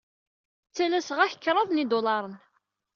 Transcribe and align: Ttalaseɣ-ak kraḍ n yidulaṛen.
Ttalaseɣ-ak 0.67 1.33
kraḍ 1.43 1.69
n 1.71 1.81
yidulaṛen. 1.81 2.33